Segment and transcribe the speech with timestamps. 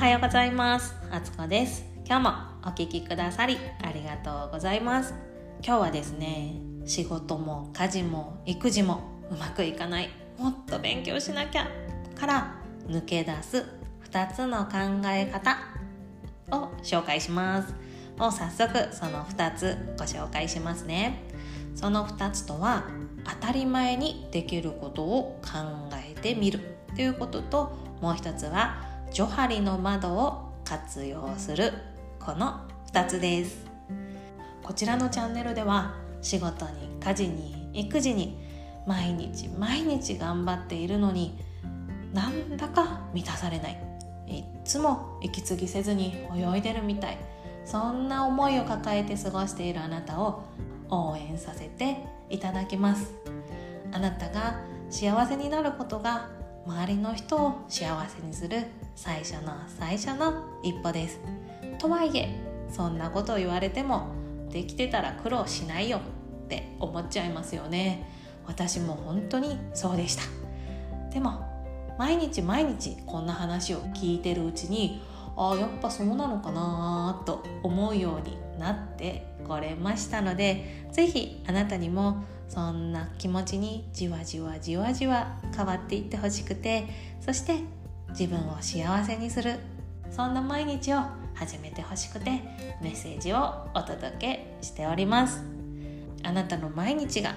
[0.00, 0.94] はようございます。
[1.10, 1.84] あつこです。
[2.06, 2.30] 今日も
[2.62, 5.12] お聞きくださりありがとうございます。
[5.62, 6.54] 今日はですね
[6.86, 10.08] 仕事も家事も育児もうまくいかない。
[10.38, 11.68] もっと勉強しなきゃ。
[12.18, 12.54] から
[12.88, 13.66] 抜け出す
[14.10, 15.58] 2つの考え方
[16.50, 17.74] を紹介します。
[18.16, 21.24] もう早速その2つご紹介しますね。
[21.74, 22.84] その2つとは
[23.24, 25.50] 当たり前にできることを考
[25.92, 26.60] えてみる
[26.96, 31.72] ということともう一つはジョハリの窓を活用する
[32.20, 32.60] この
[32.92, 33.66] 2つです。
[34.62, 38.38] こちらのチャンネルでは仕事に家事に育児に
[38.86, 41.36] 毎日毎日頑張っているのに
[42.12, 43.82] なんだか満たされない。
[44.28, 47.18] いつも息継ぎせずに泳いでるみたい。
[47.64, 50.44] そんな思いを抱えて過ごしているあなたを
[50.88, 51.96] 応援させて
[52.28, 53.12] いただきます。
[53.92, 56.28] あなたが幸せになることが
[56.64, 58.66] 周りの人を幸せにする
[59.02, 61.20] 最初の最初の一歩です。
[61.78, 62.28] とはいえ
[62.70, 64.08] そんなことを言われても
[64.50, 66.00] できてたら苦労しないよ
[66.44, 68.06] って思っちゃいますよね。
[68.46, 70.22] 私も本当にそうでした。
[71.14, 71.42] でも
[71.98, 75.00] 毎日毎日こんな話を聞いてるうちに
[75.34, 86.86] ああやっぱそうなのかなと思うようになってこれましたので是非あなたにもそんな気持ちにじわじわじわじわ変わっていってほしくて
[87.22, 87.79] そして
[88.10, 89.58] 自分を幸せにする。
[90.10, 91.00] そんな毎日を
[91.34, 92.30] 始めてほしくて
[92.82, 95.42] メッセージをお届けしております。
[96.22, 97.34] あなたの毎日が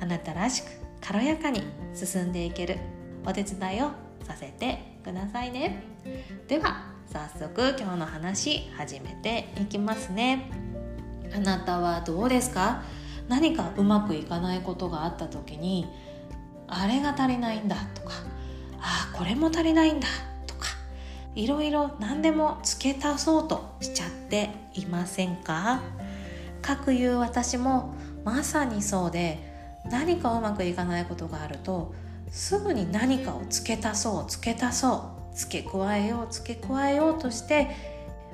[0.00, 0.66] あなたらしく
[1.00, 1.62] 軽やかに
[1.94, 2.78] 進んでいける。
[3.26, 3.90] お手伝いを
[4.24, 5.82] させてくださいね。
[6.48, 10.50] では早速今日の話始めていきますね。
[11.34, 12.82] あなたはどうですか？
[13.28, 15.86] 何かうまくいかないことがあった時に
[16.68, 18.12] あれが足りないんだとか
[19.16, 20.08] これも足りないんだ
[20.46, 20.66] とか
[21.34, 25.80] いろいろ何でも付け足そうとしちゃっていませんか？
[26.62, 29.52] かくいう私もまさにそうで
[29.84, 31.94] 何かうまくいかないことがあると
[32.30, 37.68] すぐに何かを付け足そう付け足そう付け加えよう付け加えようとして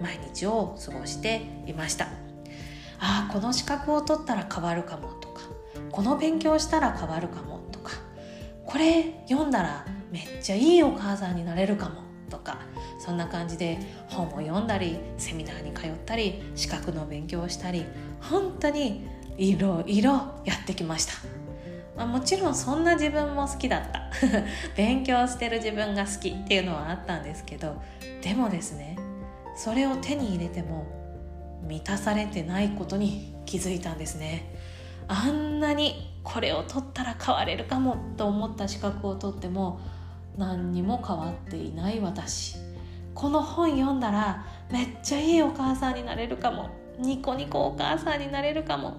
[0.00, 2.06] 毎日を過ごしていました。
[2.98, 5.42] ああこの資格を取ったら変わるかもとか
[5.92, 7.92] この勉強したら変わるかもとか
[8.64, 12.58] これ読んだらめっちゃいいお母さんになれるかもとか
[12.98, 13.78] そんな感じで
[14.08, 17.84] 本を読んだりセミナーに通ったり資格の勉強をしたり
[18.20, 19.06] 本当に
[19.38, 20.12] いろいろ
[20.44, 21.12] やってきました、
[21.96, 24.06] まあ、もちろんそんな自分も好きだった。
[24.76, 27.82] 勉強してる自分が好きっていうのはあったんですけど
[28.22, 28.96] でもですね
[29.54, 30.86] それを手に入れても
[31.62, 34.54] 満たされてないことに気づいたんですね。
[35.08, 39.80] あんなにこれを取ったら変われるかもと思った資格を取っても
[40.36, 42.56] 何にも変わっていない私。
[43.14, 46.70] この本読んだらめっちゃいいお母さんになれるかも。
[46.98, 48.96] ニコニコお母さんになれるかも。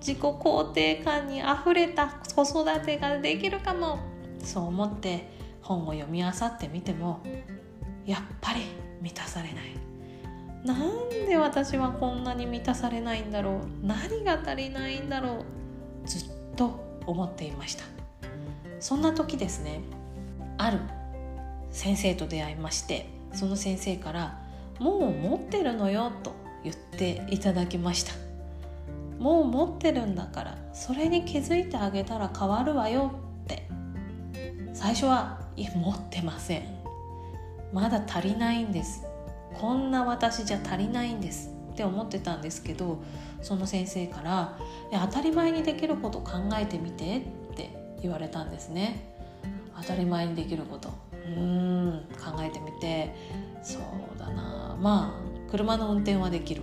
[0.00, 3.98] 自己肯定感にあふれた子育てができるかも。
[4.42, 5.30] そう思って
[5.62, 7.20] 本を読み漁ってみても
[8.06, 8.62] やっぱり
[9.00, 9.80] 満たされない。
[10.64, 13.86] なんで私はこんなに満たされないんだろう。
[13.86, 15.44] 何が足りないんだろ
[16.04, 16.08] う。
[16.08, 17.84] ずっと思っていました。
[18.80, 19.80] そんな時ですね
[20.60, 20.78] ある
[21.70, 24.38] 先生と出会いましてその先生から
[24.78, 26.32] 「もう持ってるのよ」と
[26.62, 28.12] 言っていただきました
[29.18, 33.12] もう持ってるんだからそれに気づいてあげたら変わるわよ
[33.44, 33.68] って。
[34.72, 36.62] 最初はいや持ってません。
[37.72, 39.04] まだ足りないんです。
[39.60, 43.02] こんな私じゃ足りないんですって思ってたんですけど
[43.42, 44.58] その先生から
[44.90, 47.20] 「当たり前にできること考えてみて」っ
[47.56, 49.19] て言われたんですね。
[49.80, 50.90] 当たり前にできること。
[51.12, 52.06] うん。
[52.12, 53.14] 考えてみて。
[53.62, 54.76] そうだな。
[54.80, 56.62] まあ車の運転はできる。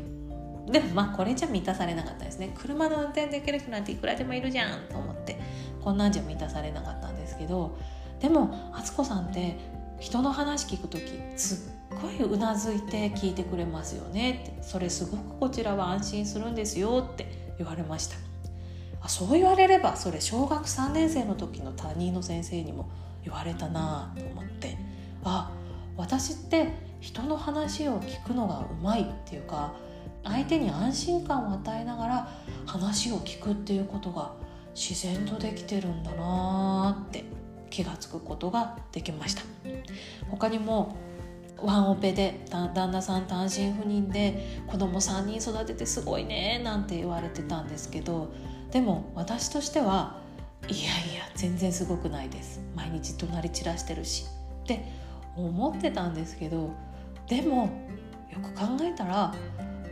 [0.72, 2.53] でもまあこれじゃ満たされなかったですね。
[2.57, 5.39] 車の運転できる人なんていくらでもいるじゃんと思って
[5.81, 7.77] こんなんじゃ満たされなかったんですけど
[8.19, 9.57] でも敦子さんって
[10.00, 11.03] 人の話聞く時
[11.38, 18.18] すっごいうなずいて聞いてくれますよねってそれすごくこちらは安心するんですよって言われました。
[19.01, 22.89] あそう言われればそれ小学3年生の時の担任の先生にも
[23.27, 24.77] 言われたなと思って。
[25.24, 25.51] あ
[25.97, 29.74] 私って人の話を聞くのがうまいっていうか
[30.24, 32.29] 相手に安心感を与えながら
[32.65, 34.33] 話を聞くっていうことが
[34.75, 37.25] 自然とできてるんだなって
[37.69, 39.41] 気が付くことができました。
[40.29, 40.95] 他にも
[41.59, 48.31] ワンオペで旦那さん単身赴任で子供3人育ててすごいねなんて言われてたんですけど
[48.71, 50.21] でも私としては
[50.68, 52.59] いやいや全然すごくないです。
[52.75, 54.25] 毎日怒鳴り散らしてるし。
[54.63, 54.83] って
[55.36, 56.71] 思ってたんですけど
[57.27, 57.69] でも
[58.30, 59.33] よく考えたら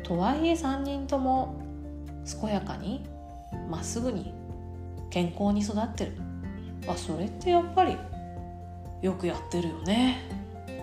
[0.04, 1.56] とはいえ3人とも
[2.42, 3.06] 健やかに
[3.70, 4.34] まっすぐに
[5.10, 6.18] 健康に育ってる。
[6.88, 7.98] あそれってやっぱり
[9.02, 10.18] よくやってるよね。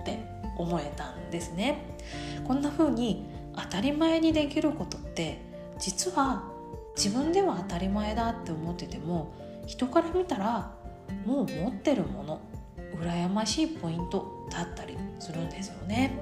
[0.01, 0.19] って
[0.57, 1.97] 思えたんですね。
[2.45, 5.41] こんな風に当たり前にできることって
[5.79, 6.43] 実は
[6.97, 9.33] 自分では当たり前だって思ってても
[9.67, 10.73] 人から見たら
[11.27, 12.41] もう持ってるもの
[13.01, 16.19] 羨ましいポイントだったりするんですよね。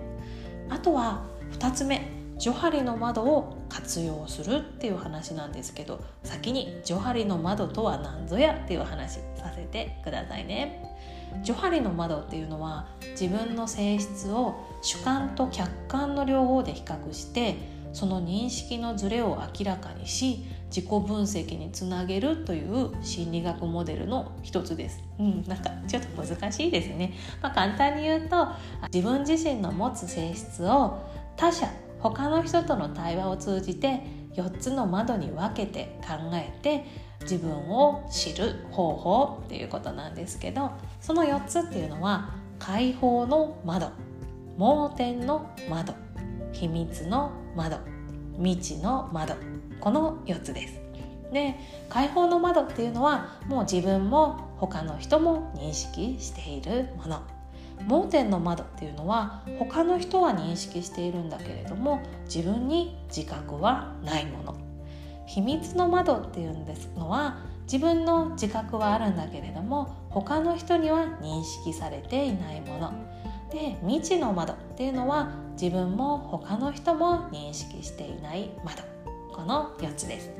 [0.68, 10.96] あとは2つ目ジョハリの窓を活用するっていう話なんですけど先にジョハリの窓とは何ぞやっていう話させてくださいね。
[11.42, 17.56] ジョハリの窓っていうのは自分の性質を主観と客観の両方で比較して
[17.92, 25.02] その認識のズレを明らかにし自己分析につなげるという心理学モデルの一つです。
[25.18, 27.14] うん、なんかちょっと難しいですね。
[27.42, 28.48] まあ、簡単に言うと
[28.92, 30.98] 自分自身の持つ性質を
[31.36, 34.02] 他者他の人との対話を通じて
[34.34, 36.84] 4つの窓に分けて考えて
[37.22, 40.70] 自分を知る方法っていうことなんですけど
[41.00, 43.90] その4つっていうのは解放の窓
[44.56, 45.94] 盲点の窓
[46.52, 47.78] 秘密の窓。
[48.36, 49.34] 未知の窓。
[49.80, 50.80] この4つです。
[51.32, 51.54] で
[51.88, 57.22] 解放の窓っていうのはもう自分も他の人も認識しているもの。
[57.86, 64.54] 盲点の窓っていうのは他の人は認識しているんだけれども自分に自覚はないもの。
[65.26, 72.92] 秘密の窓っていうんですのは自分の自覚はあるんだけれども他の人には認識されていないもの。
[73.50, 75.30] で未知の窓っていうのは
[75.60, 78.82] 自分も他の人も認識していない窓。
[79.30, 80.30] この4つです。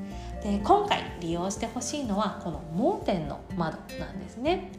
[0.43, 4.73] で今回利用してほしいのはこの盲点の窓なんですね。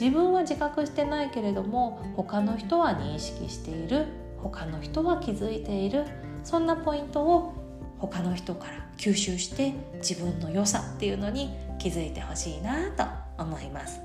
[0.00, 4.06] 自分は自覚してないけれども他の人は認識している。
[4.42, 6.06] 他の人は気づいている。
[6.44, 7.52] そんなポイントを
[7.98, 13.04] 他の人から吸収して自分の良さっていうのに気づいてほしいなと
[13.42, 14.00] 思います。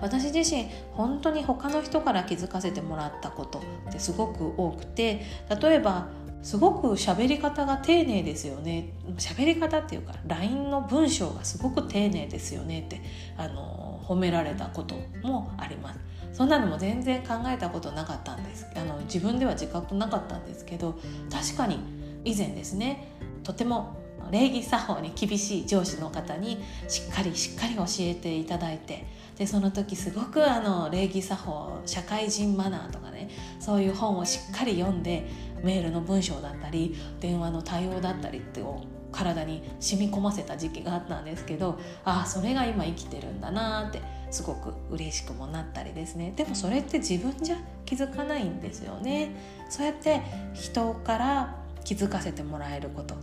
[0.00, 5.22] 私自身本当に他の人から気づかせてもらったことってすごく多くて
[5.62, 6.08] 例えば
[6.42, 8.90] すごく喋り方が丁寧ですよね。
[9.16, 13.00] 喋り方っていうか LINE の文章がすごく丁寧ですよねって
[13.38, 16.00] あの褒められたこともあります。
[16.34, 18.66] そんなのも全然考えたことなかったんです。
[18.76, 20.98] あの自分では自覚なかったんですけど
[21.32, 21.78] 確かに
[22.26, 23.08] 以前ですね
[23.42, 23.96] とても
[24.30, 35.26] 礼儀作法に厳しい上司の方にしっかりしっかり教えていただいてでその時すごくあの礼儀作法社会人マナーとかねそういう本をしっかり読んで
[35.62, 46.32] メールの文章だったり電話の対応だったりってを体に染み込ませた時期があったんですけどああそれが今生きてるんだなってすごく嬉しくもなったりですね。
[46.34, 49.30] でもそれって自分じゃ気づかないんですよね。
[49.70, 50.20] そうやって
[50.54, 53.14] 人から気づかせてもらえること。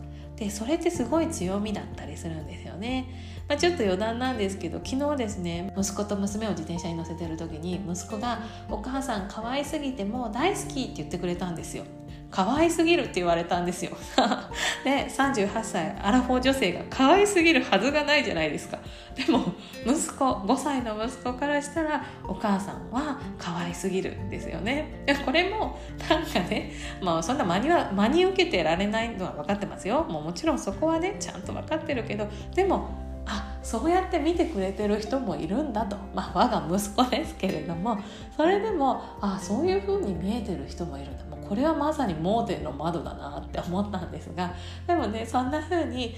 [0.42, 3.06] でそれってすごい強みだったりするんですよね、
[3.48, 11.84] まあ、ちょっと余談なんですけど昨日ですね息子と娘を自転車に乗せてる時に息子が「お母さん可愛すぎてもう大好き」って言ってくれたんですよ。
[12.32, 13.92] 可愛すぎるって言われたんですよ。
[14.86, 18.80] で38歳アラフォー女性が可愛すぎるはずがないじゃないですか。
[19.16, 19.54] でも
[19.86, 25.04] 息子5歳の息子からしたらお母さんは可愛すぎるですよね。
[25.26, 25.78] これも
[26.10, 26.72] なんかね
[27.02, 30.06] まあそんな真には真に受けてられないのは分かってますよ。
[30.06, 32.88] もうもちろんそこはねちゃんと分かってるけどでも
[33.26, 38.00] あそうやって見てくれてる人もいるんだと、まあ、我が息子ですけれども
[38.36, 41.31] それでもあそういうふうに見えてる人もいるんだ。
[41.52, 44.56] これはまさに盲点の窓だなって思ったんですが
[44.88, 46.16] でもねそんなふうに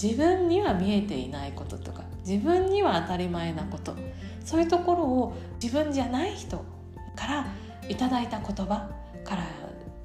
[0.00, 3.96] 自分には見えていないこととか自分には当たり前なこと
[4.44, 6.58] そういうところを自分じゃない人
[7.16, 7.46] から
[7.88, 8.88] いただいた言葉
[9.24, 9.48] から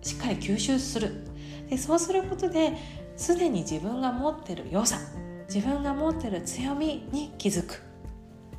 [0.01, 1.27] しっかり吸収する。
[1.69, 2.75] でそうすることで
[3.15, 4.97] すでに自分が持ってる良さ
[5.53, 7.92] 自分が持ってる強みに気づく。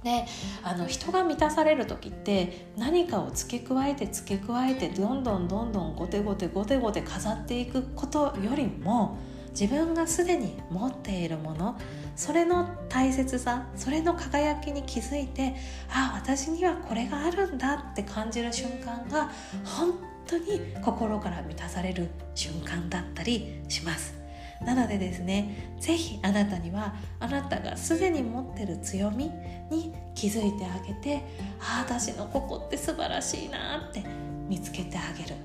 [0.05, 0.27] で
[0.63, 9.17] あの人が満たされる時って何かを付け加えて付け加えてどんどんどんどんゴテゴテゴテゴテ飾っていくことよりも
[9.59, 11.79] 自分がすでに持っているもの
[12.17, 15.55] それの大切さそれの輝きに気づいて
[15.89, 19.31] ああ私にはこれがあるんだって感じる瞬間が
[19.65, 19.95] 本
[20.27, 24.24] 当に心から満たされる瞬間だったりします。
[24.63, 29.31] なのでですね是非あなたにはあなたがすでに持ってる強み
[29.71, 31.23] に気づいてあげて
[31.61, 34.05] ああ私のここって素晴らしいなって
[34.49, 35.37] 見つけてあげる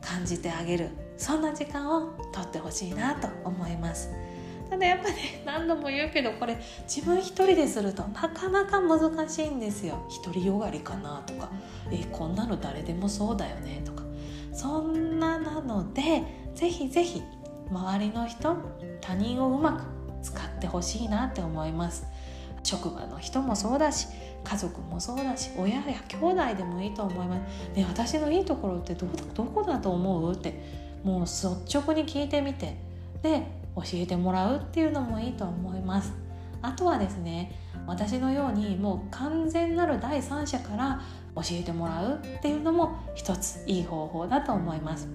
[0.00, 4.10] 感じてあげるそんな時間をとってほしいなと思います。
[4.68, 6.58] ただやっぱね何度も言うけどこれ
[6.88, 10.06] 自分一人でするとなかなか難しいんですよ。
[10.24, 11.50] 独りよがりかなとか
[11.90, 14.02] えこんなの誰でもそうだよねとか。
[14.52, 16.22] そんななので
[16.54, 17.22] ぜひぜひ
[17.70, 18.56] 周りの人
[19.00, 19.82] 他人をうまく
[20.22, 22.06] 使ってほしいなって思います。
[22.62, 24.08] 職場の人もそうだし
[24.42, 30.32] 家族もそうだし親や兄弟でもいいと思います、ね、私のいいところってどどこだと思う？
[30.32, 30.60] って
[31.04, 32.76] もう率直に聞いてみて
[33.22, 33.46] で
[33.76, 36.12] 教えてもらうっていうのもいいと思います。
[36.60, 37.52] あとはですね
[37.86, 41.00] 私のようにもう完全なる第三者から
[41.36, 45.06] 教えてもらうっていうのも一ついい方法だと思います。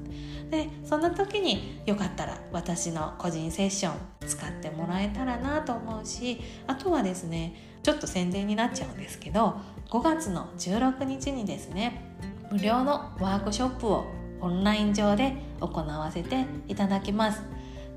[0.51, 3.93] でそんな時によかったら私の個人セッション
[4.27, 9.55] 使ってもらえたらなと思うしあとはですねちょっと宣伝になっちゃうんですけど
[9.89, 12.15] 5月の16日にですね
[12.51, 14.05] 無料のワークショップを
[14.41, 17.43] オンライン上で行わせていただきます。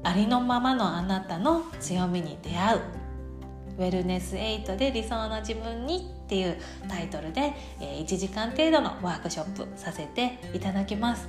[0.04, 2.80] ありのままのあなたの強みに出会う。
[3.78, 6.56] ウェルネス8で理想の自分にっていう
[6.88, 11.28] タイトルで1時間程度のワークショップさせていただきます。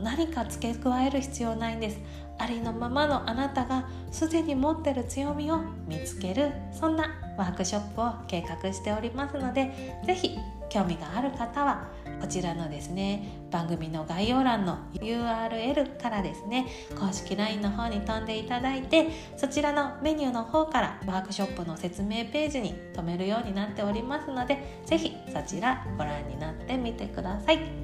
[0.00, 1.98] 何か付け加える必要ないんです
[2.38, 16.66] ありのままのあなたがすでに持ってる強みを見つけるそんなワークショップを計画しておりますので是非興味がある方はこちらのですね番組の概要欄の URL からですね
[16.98, 27.81] 公式 LINE の方に飛んでいただいてそちらのメニューの方からワークショップの説明ページに飛めるようになっておりますので是非そちらご覧になってみてください。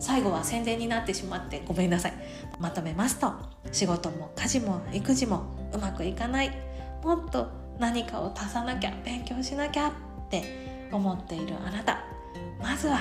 [0.00, 2.12] 最後は宣伝になってしまってごめんなさい。
[2.58, 3.32] まとめますと
[3.72, 6.50] 仕事も家事も育児もうまくいかない。
[7.02, 9.92] もっと何かを足さなきゃ勉強しなきゃっ
[10.30, 12.04] て思っているあなた。
[12.60, 13.00] まずは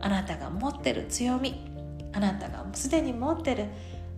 [0.00, 1.64] あなたが持ってる強み。
[2.12, 3.66] あなたがすでに持ってる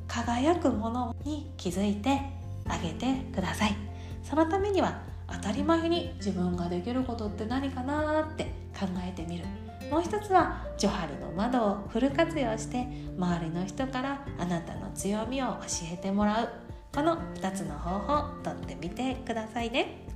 [0.06, 2.20] 輝くものに気づいて
[2.66, 3.76] あげてください。
[4.22, 8.44] そのためには当たり前に自分ができることって何かなって
[8.78, 9.44] 考えてみる。
[9.90, 12.86] もう一つはジョハリの窓をフル活用して
[13.18, 16.48] 周りの人からあなたの強みを教えてもらう
[16.94, 20.06] この2つの方法とってみてくださいね。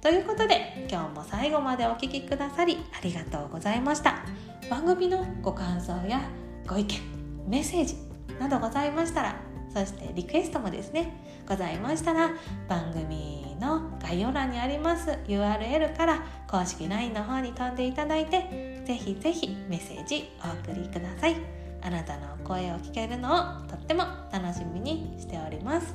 [0.00, 4.24] ということで今日も最後までお聴きくださりありがとうございました。
[4.68, 6.22] 番組のご感想や
[6.66, 6.98] ご意見
[7.46, 7.96] メッセージ
[8.40, 9.36] などございましたら
[9.72, 12.30] そしてリクエストもですねございましたら
[12.68, 21.36] 番組の概要欄にあります URL から公式 LINE の方に飛んでいただいてぜひぜひメッセージお送りください。
[21.84, 25.94] あなたの声を聞けるのをとっても楽しみにしております。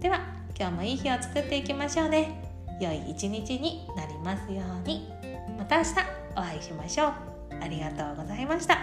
[0.00, 0.20] では
[0.58, 2.40] 今日もいい日を作っていきましょうね。
[2.80, 5.08] 良い一日になりますように。
[5.58, 5.90] また明日
[6.36, 7.12] お会いしましょう。
[7.60, 8.78] ありがとうございました。